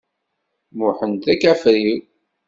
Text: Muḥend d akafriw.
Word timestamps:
Muḥend 0.77 1.19
d 1.25 1.27
akafriw. 1.33 1.99